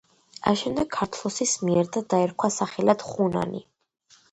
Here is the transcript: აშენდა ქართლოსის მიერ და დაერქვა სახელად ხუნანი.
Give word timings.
აშენდა 0.51 0.85
ქართლოსის 0.95 1.53
მიერ 1.67 1.93
და 1.99 2.03
დაერქვა 2.15 2.51
სახელად 2.59 3.07
ხუნანი. 3.13 3.65